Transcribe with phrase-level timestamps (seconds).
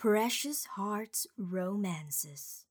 [0.00, 2.64] Precious Hearts Romances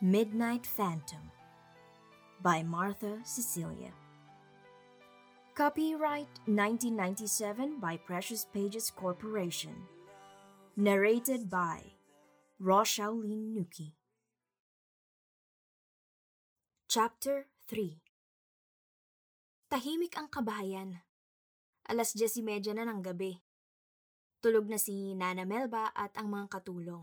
[0.00, 1.20] Midnight Phantom
[2.40, 3.92] by Martha Cecilia.
[5.52, 9.76] Copyright 1997 by Precious Pages Corporation.
[10.80, 11.84] Narrated by
[12.56, 13.92] Roshaolin Nuki.
[16.88, 18.00] Chapter 3
[19.68, 21.04] Tahimik ang kabahayan.
[21.84, 23.47] Alas 10.30 na ng gabi.
[24.38, 27.02] Tulog na si Nana Melba at ang mga katulong.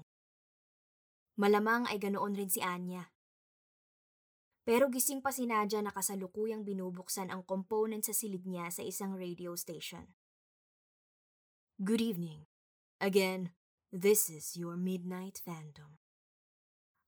[1.35, 3.11] Malamang ay ganoon rin si Anya.
[4.63, 9.13] Pero gising pa si Nadia na kasalukuyang binubuksan ang component sa silid niya sa isang
[9.19, 10.15] radio station.
[11.75, 12.47] Good evening.
[13.03, 13.51] Again,
[13.91, 15.99] this is your Midnight Phantom.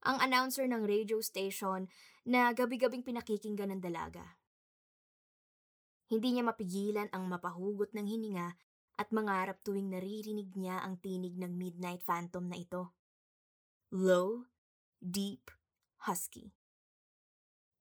[0.04, 1.88] Ang announcer ng radio station
[2.28, 4.36] na gabi-gabing pinakikinggan ng dalaga.
[6.12, 8.60] Hindi niya mapigilan ang mapahugot ng hininga
[8.98, 12.90] at mangarap tuwing naririnig niya ang tinig ng Midnight Phantom na ito.
[13.94, 14.50] Low,
[14.98, 15.54] deep,
[16.02, 16.50] husky.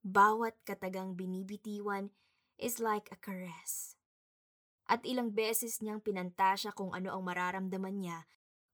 [0.05, 2.13] Bawat katagang binibitiwan
[2.61, 3.97] is like a caress.
[4.87, 8.23] At ilang beses niyang pinanta siya kung ano ang mararamdaman niya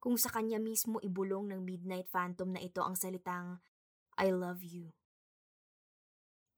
[0.04, 3.64] kung sa kanya mismo ibulong ng Midnight Phantom na ito ang salitang
[4.20, 4.92] I love you.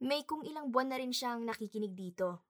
[0.01, 2.43] May kung ilang buwan na rin siyang nakikinig dito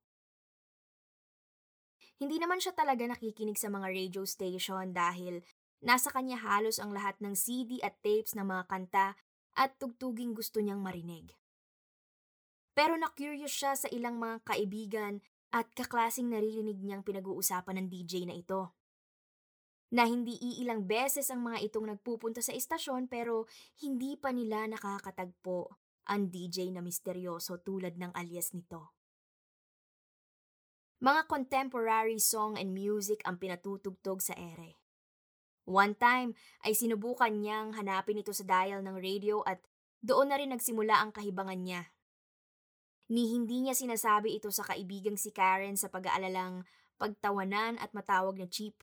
[2.19, 5.43] hindi naman siya talaga nakikinig sa mga radio station dahil
[5.83, 9.07] nasa kanya halos ang lahat ng CD at tapes ng mga kanta
[9.55, 11.35] at tugtuging gusto niyang marinig.
[12.75, 15.23] Pero na-curious siya sa ilang mga kaibigan
[15.55, 18.75] at kaklasing naririnig niyang pinag-uusapan ng DJ na ito.
[19.95, 23.47] Na hindi iilang beses ang mga itong nagpupunta sa istasyon pero
[23.79, 25.71] hindi pa nila nakakatagpo
[26.11, 28.91] ang DJ na misteryoso tulad ng alias nito.
[31.03, 34.79] Mga contemporary song and music ang pinatutugtog sa ere.
[35.67, 39.59] One time ay sinubukan niyang hanapin ito sa dial ng radio at
[39.99, 41.91] doon na rin nagsimula ang kahibangan niya.
[43.11, 46.63] Ni hindi niya sinasabi ito sa kaibigang si Karen sa pag-aalalang
[46.95, 48.79] pagtawanan at matawag na cheap.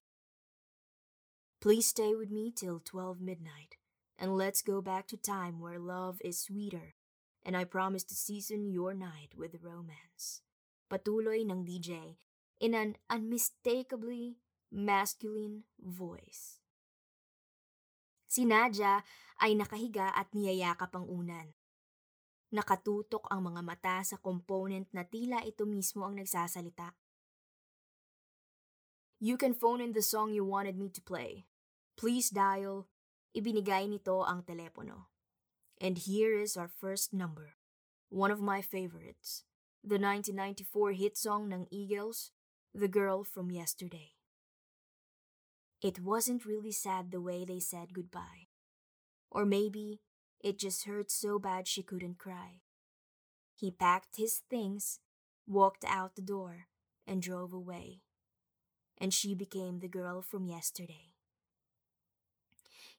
[1.65, 3.81] Please stay with me till 12 midnight
[4.21, 6.93] and let's go back to time where love is sweeter
[7.41, 10.43] and I promise to season your night with romance
[10.93, 12.21] patuloy ng DJ
[12.61, 14.37] in an unmistakably
[14.69, 16.61] masculine voice.
[18.29, 19.01] Si Nadia
[19.41, 21.57] ay nakahiga at niyayakap ang unan.
[22.53, 26.93] Nakatutok ang mga mata sa component na tila ito mismo ang nagsasalita.
[29.17, 31.49] You can phone in the song you wanted me to play.
[31.97, 32.93] Please dial.
[33.33, 35.09] Ibinigay nito ang telepono.
[35.81, 37.57] And here is our first number.
[38.13, 39.49] One of my favorites
[39.85, 42.31] the 1994 hit song ng Eagles,
[42.73, 44.15] The Girl from Yesterday.
[45.83, 48.47] It wasn't really sad the way they said goodbye.
[49.29, 50.01] Or maybe
[50.39, 52.63] it just hurt so bad she couldn't cry.
[53.57, 55.01] He packed his things,
[55.49, 56.69] walked out the door,
[57.05, 58.03] and drove away.
[58.99, 61.12] And she became the girl from yesterday.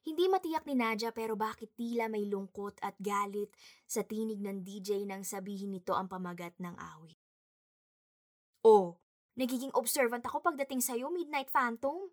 [0.04, 3.48] Hindi matiyak ni Nadia pero bakit tila may lungkot at galit
[3.88, 7.16] sa tinig ng DJ nang sabihin nito ang pamagat ng awit.
[8.60, 9.00] Oh,
[9.36, 12.12] nagiging observant ako pagdating sa'yo, Midnight Phantom.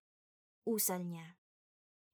[0.63, 1.35] Usal niya.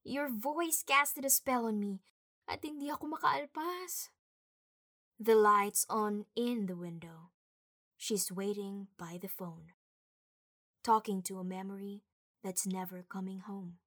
[0.01, 2.01] Your voice casted a spell on me
[2.49, 4.09] at hindi ako makaalpas.
[5.21, 7.33] The light's on in the window.
[7.97, 9.73] She's waiting by the phone.
[10.81, 12.05] Talking to a memory
[12.45, 13.81] that's never coming home.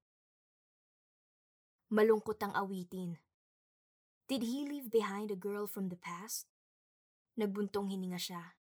[1.90, 3.18] Malungkot ang awitin.
[4.30, 6.46] Did he leave behind a girl from the past?
[7.34, 8.54] Nagbuntong hininga siya.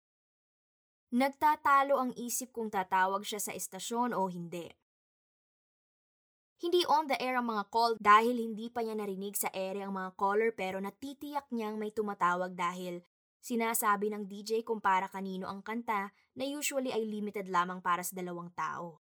[1.11, 4.71] Nagtatalo ang isip kung tatawag siya sa estasyon o hindi.
[6.63, 9.99] Hindi on the air ang mga call dahil hindi pa niya narinig sa ere ang
[9.99, 13.03] mga caller pero natitiyak niyang may tumatawag dahil
[13.43, 18.15] sinasabi ng DJ kung para kanino ang kanta na usually ay limited lamang para sa
[18.15, 19.03] dalawang tao.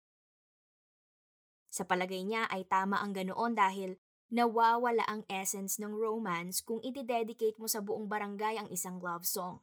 [1.73, 3.97] Sa palagay niya ay tama ang ganoon dahil
[4.31, 9.59] nawawala ang essence ng romance kung iti-dedicate mo sa buong barangay ang isang love song.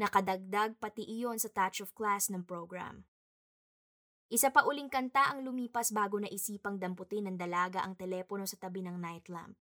[0.00, 3.04] Nakadagdag pati iyon sa touch of class ng program.
[4.32, 8.80] Isa pa uling kanta ang lumipas bago naisipang damputin ng dalaga ang telepono sa tabi
[8.80, 9.58] ng nightlamp.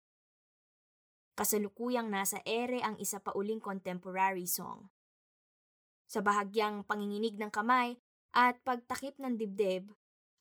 [1.36, 4.88] Kasalukuyang nasa ere ang isa pa uling contemporary song.
[6.08, 8.00] Sa bahagyang panginginig ng kamay
[8.32, 9.92] at pagtakip ng dibdib,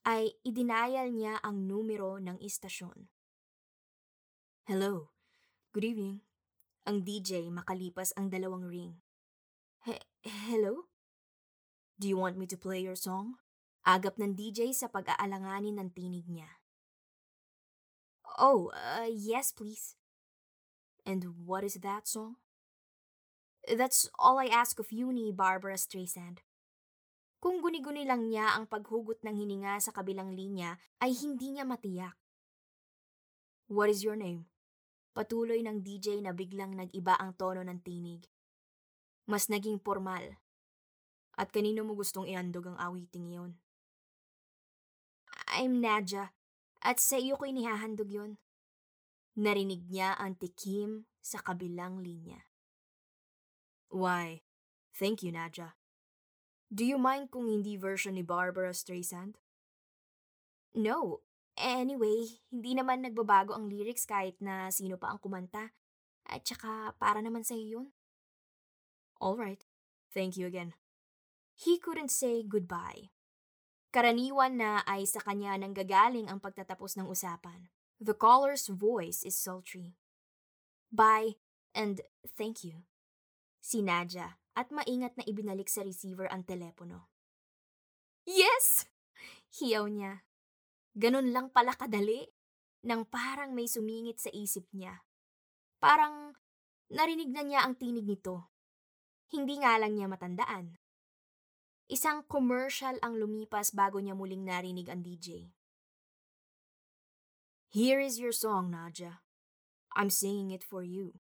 [0.06, 3.17] ay idinayal niya ang numero ng istasyon.
[4.68, 5.08] Hello.
[5.72, 6.20] Good evening.
[6.84, 9.00] Ang DJ makalipas ang dalawang ring.
[9.88, 10.92] He- hello?
[11.96, 13.40] Do you want me to play your song?
[13.88, 16.60] Agap ng DJ sa pag-aalanganin ng tinig niya.
[18.36, 19.96] Oh, uh, yes, please.
[21.08, 22.36] And what is that song?
[23.64, 26.44] That's all I ask of you ni Barbara Streisand.
[27.40, 32.20] Kung guni-guni lang niya ang paghugot ng hininga sa kabilang linya, ay hindi niya matiyak.
[33.72, 34.44] What is your name?
[35.18, 38.22] Patuloy ng DJ na biglang nag-iba ang tono ng tinig.
[39.26, 40.38] Mas naging formal.
[41.34, 43.58] At kanino mo gustong ihandog ang awiting iyon?
[45.50, 46.30] I'm Nadja,
[46.86, 48.38] at sa iyo ko inihahandog yon.
[49.34, 52.38] Narinig niya ang tikim sa kabilang linya.
[53.90, 54.46] Why,
[54.94, 55.74] thank you, Nadja.
[56.70, 59.34] Do you mind kung hindi version ni Barbara Streisand?
[60.78, 61.26] No.
[61.58, 65.74] Anyway, hindi naman nagbabago ang lyrics kahit na sino pa ang kumanta.
[66.28, 67.90] At saka, para naman sa yun.
[69.18, 69.66] Alright.
[70.14, 70.78] Thank you again.
[71.58, 73.10] He couldn't say goodbye.
[73.90, 77.72] Karaniwan na ay sa kanya nang gagaling ang pagtatapos ng usapan.
[77.98, 79.98] The caller's voice is sultry.
[80.94, 81.42] Bye
[81.74, 82.04] and
[82.38, 82.86] thank you.
[83.58, 87.10] Si Nadja at maingat na ibinalik sa receiver ang telepono.
[88.22, 88.86] Yes!
[89.58, 90.27] Hiyaw niya.
[90.96, 92.24] Ganun lang pala kadali,
[92.86, 95.02] nang parang may sumingit sa isip niya.
[95.82, 96.34] Parang
[96.88, 98.48] narinig na niya ang tinig nito.
[99.28, 100.78] Hindi nga lang niya matandaan.
[101.88, 105.52] Isang commercial ang lumipas bago niya muling narinig ang DJ.
[107.68, 109.24] Here is your song, Nadja.
[109.92, 111.20] I'm singing it for you.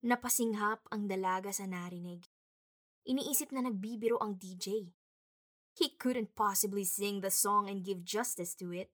[0.00, 2.24] Napasinghap ang dalaga sa narinig.
[3.04, 4.92] Iniisip na nagbibiro ang DJ.
[5.78, 8.90] He couldn't possibly sing the song and give justice to it.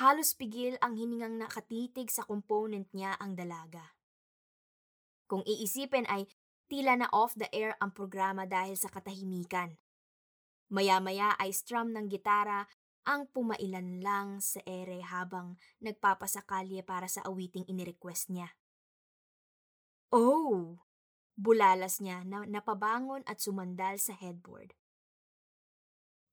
[0.00, 3.92] Halos pigil ang hiningang nakatitig sa component niya ang dalaga.
[5.28, 6.24] Kung iisipin ay
[6.72, 9.76] tila na off the air ang programa dahil sa katahimikan.
[10.72, 12.64] Maya-maya ay strum ng gitara
[13.06, 18.50] ang pumailan lang sa ere habang nagpapasakalye para sa awiting inirequest niya.
[20.10, 20.80] Oh!
[21.36, 24.72] Bulalas niya na napabangon at sumandal sa headboard.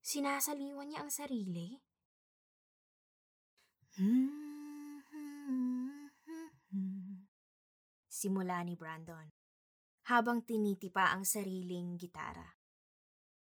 [0.04, 1.80] Sinasaliwan niya ang sarili?
[8.12, 9.32] Simula ni Brandon,
[10.12, 12.60] habang tinitipa ang sariling gitara.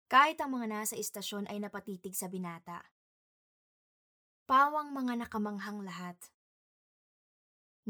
[0.06, 2.94] Kahit ang mga nasa istasyon ay napatitig sa binata.
[4.46, 6.30] Pawang mga nakamanghang lahat.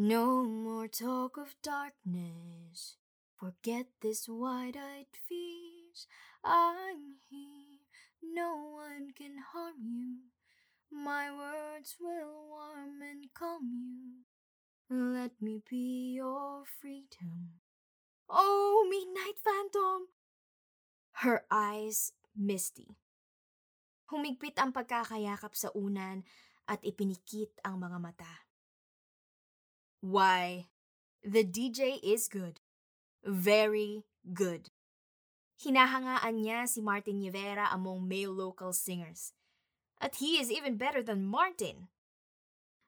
[0.01, 2.97] No more talk of darkness.
[3.37, 6.09] Forget this wide-eyed fears.
[6.41, 7.76] I'm here.
[8.35, 10.33] No one can harm you.
[10.91, 14.27] My words will warm and calm you.
[14.91, 17.63] Let me be your freedom.
[18.31, 20.11] Oh, Midnight Phantom!
[21.23, 22.99] Her eyes misty.
[24.11, 26.23] Humigpit ang pagkakayakap sa unan
[26.71, 28.35] at ipinikit ang mga mata.
[30.03, 30.71] Why,
[31.27, 32.63] the DJ is good.
[33.27, 34.71] Very good.
[35.57, 39.33] Hinahangaan niya si Martin Rivera among male local singers.
[40.01, 41.89] At he is even better than Martin.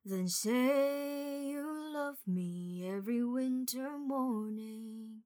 [0.05, 5.25] Then say you love me every winter morning.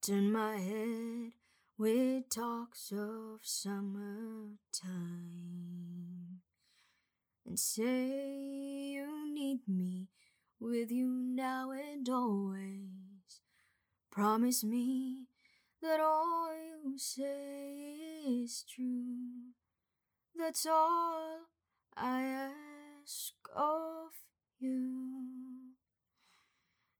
[0.00, 1.32] Turn my head
[1.76, 4.56] with talks of summertime.
[7.44, 10.08] And say you need me
[10.58, 13.40] with you now and always.
[14.10, 15.28] Promise me
[15.82, 19.52] that all you say is true.
[20.34, 21.40] That's all
[21.96, 24.12] I ask of
[24.58, 25.74] you.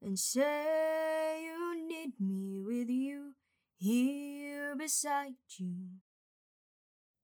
[0.03, 3.35] And say you need me with you
[3.77, 6.01] here beside you.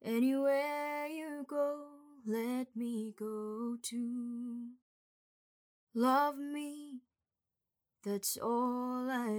[0.04, 1.86] Anywhere you go,
[2.26, 4.72] let me go too.
[5.94, 7.02] Love me
[8.04, 9.30] That's all I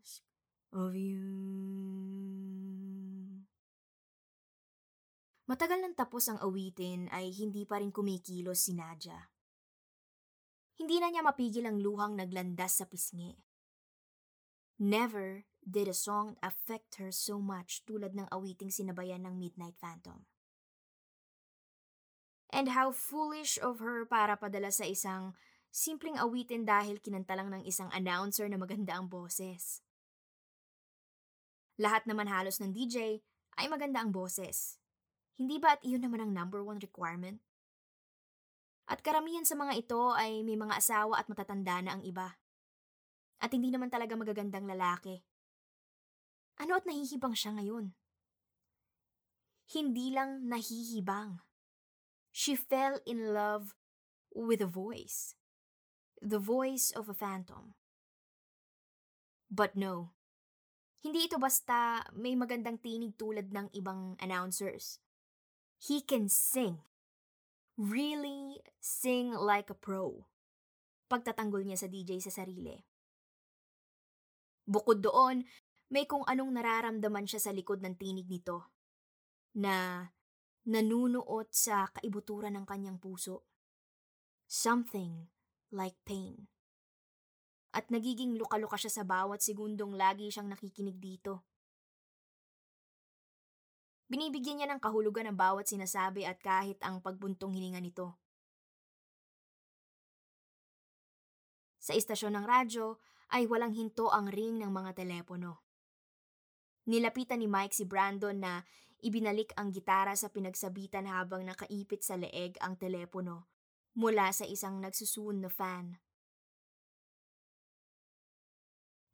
[0.00, 0.22] ask
[0.74, 1.22] of you.
[5.46, 9.30] Matagal nang tapos ang awitin ay hindi pa rin kumikilos si Nadja.
[10.74, 13.38] Hindi na niya mapigil ang luhang naglandas sa pisngi.
[14.82, 20.26] Never did a song affect her so much tulad ng awiting sinabayan ng Midnight Phantom.
[22.50, 25.38] And how foolish of her para padala sa isang
[25.70, 29.83] simpleng awitin dahil kinanta lang ng isang announcer na maganda ang boses.
[31.74, 33.18] Lahat naman halos ng DJ
[33.58, 34.78] ay maganda ang boses.
[35.34, 37.42] Hindi ba at iyon naman ang number one requirement?
[38.86, 42.38] At karamihan sa mga ito ay may mga asawa at matatanda na ang iba.
[43.42, 45.18] At hindi naman talaga magagandang lalaki.
[46.62, 47.90] Ano at nahihibang siya ngayon?
[49.66, 51.42] Hindi lang nahihibang.
[52.30, 53.74] She fell in love
[54.30, 55.34] with a voice.
[56.22, 57.74] The voice of a phantom.
[59.50, 60.13] But no.
[61.04, 65.04] Hindi ito basta may magandang tinig tulad ng ibang announcers.
[65.76, 66.80] He can sing.
[67.76, 70.24] Really sing like a pro.
[71.12, 72.80] Pagtatanggol niya sa DJ sa sarili.
[74.64, 75.44] Bukod doon,
[75.92, 78.72] may kung anong nararamdaman siya sa likod ng tinig nito
[79.60, 80.08] na
[80.64, 83.44] nanunuot sa kaibuturan ng kanyang puso.
[84.48, 85.28] Something
[85.68, 86.48] like pain.
[87.74, 91.42] At nagiging luka-luka siya sa bawat segundong lagi siyang nakikinig dito.
[94.06, 98.14] Binibigyan niya ng kahulugan ang bawat sinasabi at kahit ang pagbuntong hininga nito.
[101.82, 103.02] Sa istasyon ng radyo
[103.34, 105.66] ay walang hinto ang ring ng mga telepono.
[106.86, 108.62] Nilapitan ni Mike si Brandon na
[109.02, 113.50] ibinalik ang gitara sa pinagsabitan habang nakaipit sa leeg ang telepono
[113.98, 116.03] mula sa isang nagsusun na fan.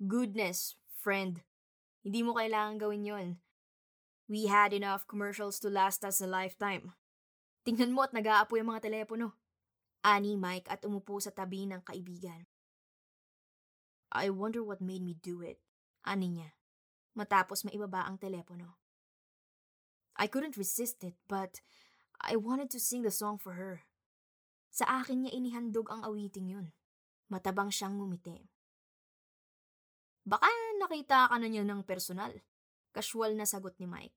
[0.01, 1.45] Goodness, friend.
[2.01, 3.29] Hindi mo kailangan gawin yon.
[4.33, 6.97] We had enough commercials to last us a lifetime.
[7.69, 9.37] Tingnan mo at nag-aapoy ang mga telepono.
[10.01, 12.49] Ani Mike at umupo sa tabi ng kaibigan.
[14.09, 15.61] I wonder what made me do it,
[16.09, 16.57] ani niya,
[17.13, 18.81] matapos maibaba ang telepono.
[20.17, 21.61] I couldn't resist it, but
[22.25, 23.85] I wanted to sing the song for her.
[24.73, 26.73] Sa akin niya inihandog ang awiting yun.
[27.29, 28.49] Matabang siyang ngumiti.
[30.31, 30.47] Baka
[30.79, 32.31] nakita ka na niya ng personal.
[32.95, 34.15] Casual na sagot ni Mike.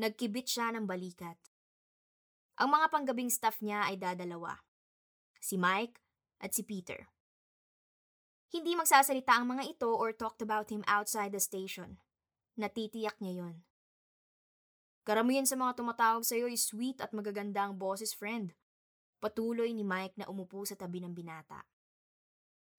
[0.00, 1.36] Nagkibit siya ng balikat.
[2.56, 4.56] Ang mga panggabing staff niya ay dadalawa.
[5.44, 6.00] Si Mike
[6.40, 7.04] at si Peter.
[8.48, 12.00] Hindi magsasalita ang mga ito or talked about him outside the station.
[12.56, 13.56] Natitiyak niya yon.
[15.04, 17.76] Karamihan sa mga tumatawag sa iyo ay sweet at magaganda ang
[18.16, 18.56] friend.
[19.20, 21.60] Patuloy ni Mike na umupo sa tabi ng binata.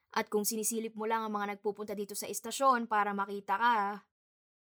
[0.10, 3.78] At kung sinisilip mo lang ang mga nagpupunta dito sa istasyon para makita ka,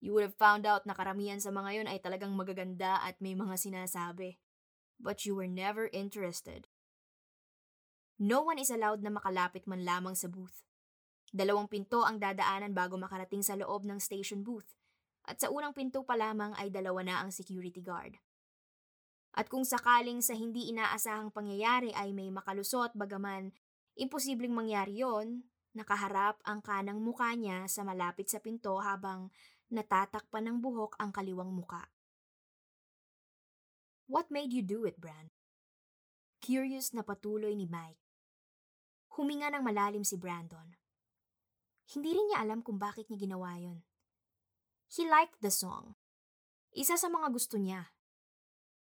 [0.04, 3.32] you would have found out na karamihan sa mga yon ay talagang magaganda at may
[3.32, 4.38] mga sinasabi.
[5.00, 6.68] But you were never interested.
[8.18, 10.66] No one is allowed na makalapit man lamang sa booth.
[11.30, 14.74] Dalawang pinto ang dadaanan bago makarating sa loob ng station booth.
[15.28, 18.18] At sa unang pinto pa lamang ay dalawa na ang security guard.
[19.38, 23.54] At kung sakaling sa hindi inaasahang pangyayari ay may makalusot bagaman
[23.98, 29.30] imposibleng mangyari yon, nakaharap ang kanang muka niya sa malapit sa pinto habang
[29.74, 31.90] natatakpan ng buhok ang kaliwang muka.
[34.08, 35.36] What made you do it, Bran?
[36.40, 38.00] Curious na patuloy ni Mike.
[39.20, 40.78] Huminga ng malalim si Brandon.
[41.92, 43.84] Hindi rin niya alam kung bakit niya ginawa yon.
[44.88, 46.00] He liked the song.
[46.72, 47.92] Isa sa mga gusto niya.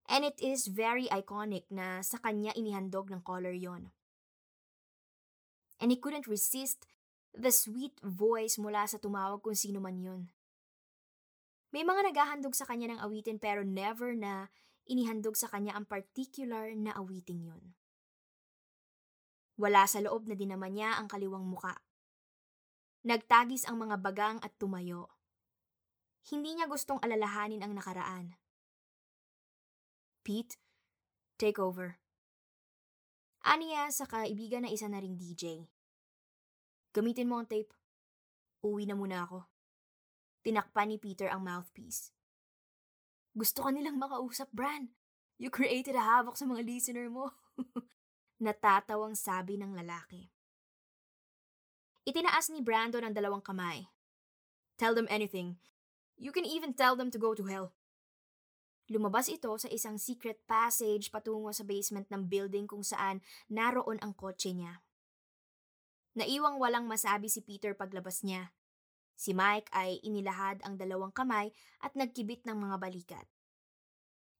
[0.07, 3.95] And it is very iconic na sa kanya inihandog ng color yon.
[5.76, 6.88] And he couldn't resist
[7.37, 10.23] the sweet voice mula sa tumawag kung sino man yun.
[11.75, 14.49] May mga naghahandog sa kanya ng awitin pero never na
[14.88, 17.76] inihandog sa kanya ang particular na awiting yun.
[19.61, 21.80] Wala sa loob na din naman niya ang kaliwang muka.
[23.04, 25.12] Nagtagis ang mga bagang at tumayo.
[26.26, 28.35] Hindi niya gustong alalahanin ang nakaraan.
[30.26, 30.59] Pete,
[31.38, 32.02] take over.
[33.47, 35.71] Aniya sa kaibigan na isa na ring DJ.
[36.91, 37.71] Gamitin mo ang tape.
[38.67, 39.47] Uwi na muna ako.
[40.43, 42.11] Tinakpan ni Peter ang mouthpiece.
[43.38, 44.91] Gusto ka nilang makausap, Bran.
[45.38, 47.31] You created a havoc sa mga listener mo.
[48.43, 50.26] Natatawang sabi ng lalaki.
[52.03, 53.87] Itinaas ni Brandon ang dalawang kamay.
[54.75, 55.62] Tell them anything.
[56.19, 57.79] You can even tell them to go to hell.
[58.87, 63.19] Lumabas ito sa isang secret passage patungo sa basement ng building kung saan
[63.50, 64.87] naroon ang kotse niya.
[66.14, 68.55] Naiwang walang masabi si Peter paglabas niya.
[69.19, 71.50] Si Mike ay inilahad ang dalawang kamay
[71.83, 73.26] at nagkibit ng mga balikat.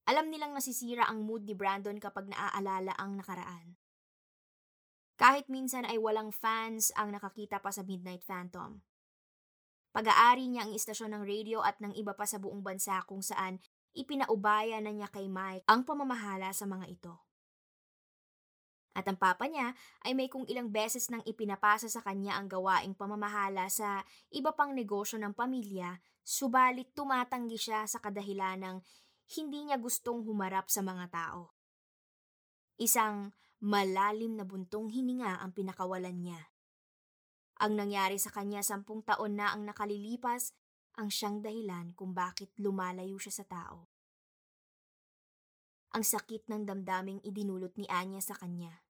[0.07, 3.75] Alam nilang nasisira ang mood ni Brandon kapag naaalala ang nakaraan.
[5.19, 8.79] Kahit minsan ay walang fans ang nakakita pa sa Midnight Phantom.
[9.91, 13.57] Pag-aari niya ang istasyon ng radio at ng iba pa sa buong bansa kung saan
[13.97, 17.13] ipinaubaya na niya kay Mike ang pamamahala sa mga ito.
[18.97, 22.97] At ang papa niya ay may kung ilang beses nang ipinapasa sa kanya ang gawaing
[22.97, 24.01] pamamahala sa
[24.33, 28.77] iba pang negosyo ng pamilya, subalit tumatanggi siya sa kadahilan ng
[29.37, 31.53] hindi niya gustong humarap sa mga tao.
[32.81, 36.41] Isang malalim na buntong hininga ang pinakawalan niya.
[37.61, 40.57] Ang nangyari sa kanya sampung taon na ang nakalilipas
[40.97, 43.85] ang siyang dahilan kung bakit lumalayo siya sa tao.
[45.93, 48.81] Ang sakit ng damdaming idinulot ni Anya sa kanya.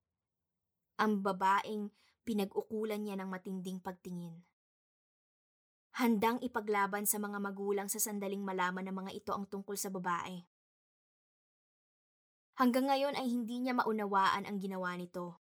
[0.97, 1.93] ang babaeng
[2.25, 4.41] pinag-ukulan niya ng matinding pagtingin.
[5.97, 10.45] Handang ipaglaban sa mga magulang sa sandaling malaman ng mga ito ang tungkol sa babae.
[12.57, 15.37] Hanggang ngayon ay hindi niya maunawaan ang ginawa nito.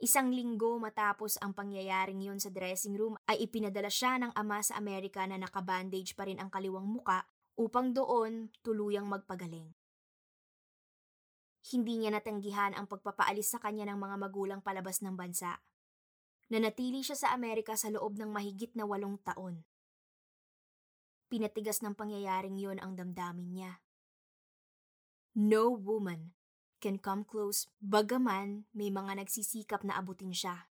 [0.00, 4.80] Isang linggo matapos ang pangyayaring yun sa dressing room ay ipinadala siya ng ama sa
[4.80, 7.28] Amerika na nakabandage pa rin ang kaliwang muka
[7.60, 9.68] upang doon tuluyang magpagaling.
[11.68, 15.60] Hindi niya natanggihan ang pagpapaalis sa kanya ng mga magulang palabas ng bansa.
[16.48, 19.68] Nanatili siya sa Amerika sa loob ng mahigit na walong taon.
[21.28, 23.72] Pinatigas ng pangyayaring yon ang damdamin niya.
[25.36, 26.39] No woman
[26.80, 30.66] can come close bagaman may mga nagsisikap na abutin siya.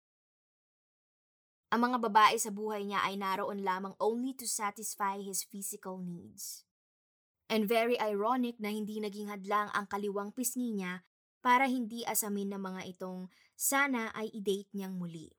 [1.75, 6.63] Ang mga babae sa buhay niya ay naroon lamang only to satisfy his physical needs.
[7.51, 11.03] And very ironic na hindi naging hadlang ang kaliwang pisngi niya
[11.43, 13.27] para hindi asamin ng mga itong
[13.59, 15.35] sana ay i-date niyang muli.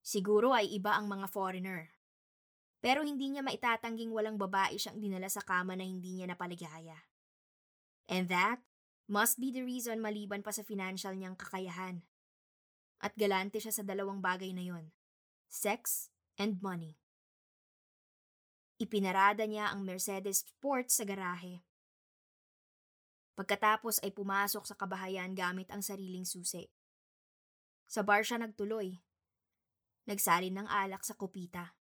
[0.00, 1.92] Siguro ay iba ang mga foreigner.
[2.80, 6.96] Pero hindi niya maitatangging walang babae siyang dinala sa kama na hindi niya napaligaya.
[8.06, 8.62] And that
[9.06, 12.02] must be the reason maliban pa sa financial niyang kakayahan.
[12.98, 14.90] At galante siya sa dalawang bagay na yon,
[15.46, 16.98] sex and money.
[18.76, 21.64] Ipinarada niya ang Mercedes Sport sa garahe.
[23.36, 26.68] Pagkatapos ay pumasok sa kabahayan gamit ang sariling susi.
[27.84, 28.96] Sa bar siya nagtuloy.
[30.08, 31.76] Nagsalin ng alak sa kupita.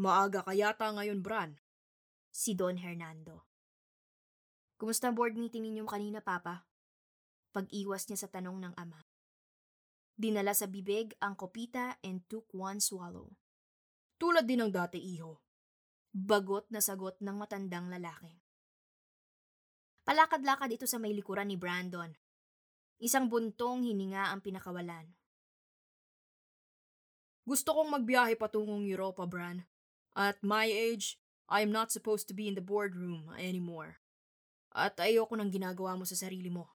[0.00, 1.60] Maaga ka yata ngayon, Bran.
[2.32, 3.51] Si Don Hernando.
[4.82, 6.66] Kumusta board meeting ninyo kanina, Papa?
[7.54, 8.98] Pag-iwas niya sa tanong ng ama.
[10.18, 13.30] Dinala sa bibig ang kopita and took one swallow.
[14.18, 15.38] Tulad din ng dati, iho.
[16.10, 18.42] Bagot na sagot ng matandang lalaki.
[20.02, 22.10] Palakad-lakad ito sa may likuran ni Brandon.
[22.98, 25.14] Isang buntong hininga ang pinakawalan.
[27.46, 29.62] Gusto kong magbiyahe patungong Europa, Bran.
[30.18, 34.01] At my age, I am not supposed to be in the boardroom anymore.
[34.72, 36.72] At ayoko nang ginagawa mo sa sarili mo.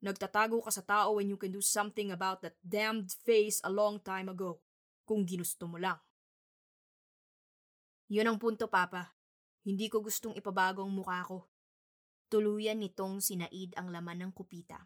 [0.00, 4.00] Nagtatago ka sa tao when you can do something about that damned face a long
[4.00, 4.60] time ago.
[5.06, 6.00] Kung ginusto mo lang.
[8.08, 9.14] Yun ang punto, Papa.
[9.66, 11.50] Hindi ko gustong ipabago ang mukha ko.
[12.30, 14.82] Tuluyan nitong sinaid ang laman ng kupita.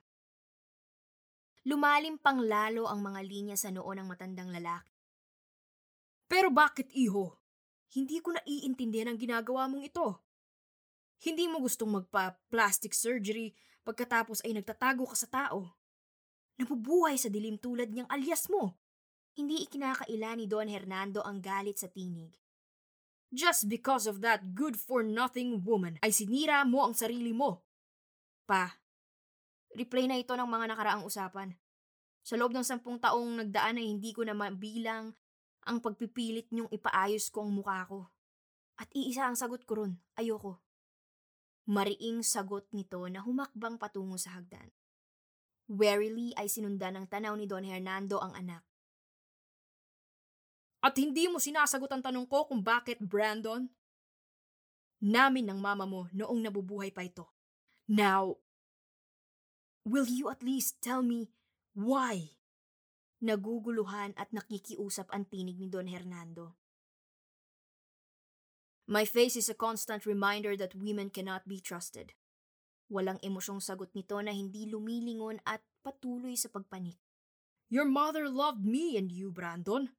[1.69, 4.93] Lumalim pang lalo ang mga linya sa noo ng matandang lalaki.
[6.25, 7.37] Pero bakit, iho?
[7.93, 10.30] Hindi ko naiintindihan ang ginagawa mong ito.
[11.21, 13.53] Hindi mo gustong magpa-plastic surgery
[13.85, 15.69] pagkatapos ay nagtatago ka sa tao.
[16.57, 18.81] Nabubuhay sa dilim tulad niyang alias mo.
[19.37, 22.33] Hindi ikinakaila ni Don Hernando ang galit sa tinig.
[23.29, 27.63] Just because of that good-for-nothing woman ay sinira mo ang sarili mo.
[28.49, 28.81] Pa,
[29.77, 31.53] replay na ito ng mga nakaraang usapan.
[32.25, 35.13] Sa loob ng sampung taong nagdaan ay hindi ko na mabilang
[35.69, 38.09] ang pagpipilit niyong ipaayos ko ang mukha ko.
[38.81, 40.70] At iisa ang sagot ko ron, ayoko.
[41.71, 44.75] Mariing sagot nito na humakbang patungo sa hagdan.
[45.71, 48.67] Warily ay sinundan ng tanaw ni Don Hernando ang anak.
[50.83, 53.71] At hindi mo sinasagot ang tanong ko kung bakit, Brandon?
[54.99, 57.31] Namin ng mama mo noong nabubuhay pa ito.
[57.87, 58.43] Now,
[59.87, 61.31] will you at least tell me
[61.79, 62.35] why?
[63.23, 66.60] Naguguluhan at nakikiusap ang tinig ni Don Hernando.
[68.91, 72.11] My face is a constant reminder that women cannot be trusted.
[72.91, 76.99] Walang emosyong sagot nito na hindi lumilingon at patuloy sa pagpanik.
[77.71, 79.95] Your mother loved me and you, Brandon.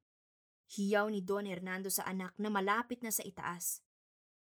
[0.76, 3.80] Hiyaw ni Don Hernando sa anak na malapit na sa itaas.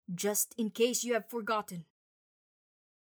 [0.09, 1.85] Just in case you have forgotten.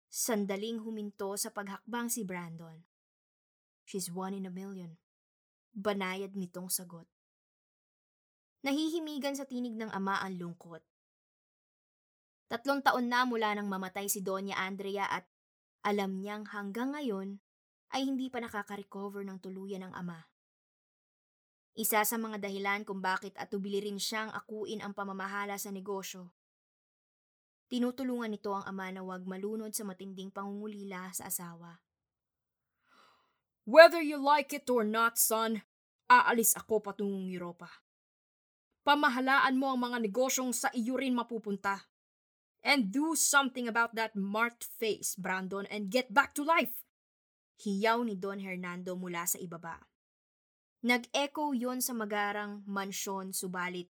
[0.10, 2.82] Sandaling huminto sa paghakbang si Brandon.
[3.86, 4.98] She's one in a million.
[5.70, 7.06] Banayad nitong sagot.
[8.66, 10.82] Nahihimigan sa tinig ng ama ang lungkot.
[12.48, 15.28] Tatlong taon na mula nang mamatay si Doña Andrea at
[15.84, 17.44] alam niyang hanggang ngayon
[17.92, 20.28] ay hindi pa nakaka-recover ng tuluyan ng ama.
[21.78, 26.34] Isa sa mga dahilan kung bakit atubili rin siyang akuin ang pamamahala sa negosyo.
[27.68, 31.84] Tinutulungan nito ang ama na huwag malunod sa matinding pangungulila sa asawa.
[33.68, 35.68] Whether you like it or not, son,
[36.08, 37.68] aalis ako patungong Europa.
[38.88, 41.84] Pamahalaan mo ang mga negosyong sa iyo rin mapupunta.
[42.68, 46.84] And do something about that marked face, Brandon, and get back to life.
[47.64, 49.88] Hiyaw ni Don Hernando mula sa ibaba.
[50.84, 53.88] Nag-echo yon sa magarang mansyon subalit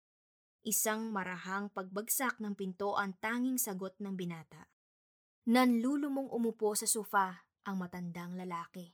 [0.67, 4.67] isang marahang pagbagsak ng pinto ang tanging sagot ng binata.
[5.47, 8.91] Nanlulumong umupo sa sofa ang matandang lalaki.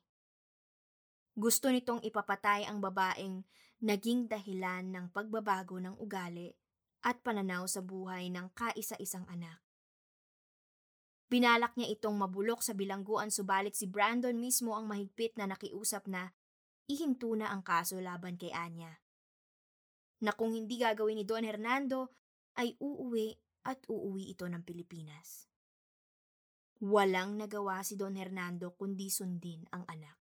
[1.34, 3.42] Gusto nitong ipapatay ang babaeng
[3.82, 6.54] naging dahilan ng pagbabago ng ugali
[7.02, 9.58] at pananaw sa buhay ng kaisa-isang anak.
[11.34, 16.30] Binalak niya itong mabulok sa bilangguan subalit si Brandon mismo ang mahigpit na nakiusap na
[16.86, 19.02] ihinto na ang kaso laban kay Anya.
[20.22, 22.14] Na kung hindi gagawin ni Don Hernando
[22.54, 23.34] ay uuwi
[23.66, 25.50] at uuwi ito ng Pilipinas.
[26.86, 30.23] Walang nagawa si Don Hernando kundi sundin ang anak.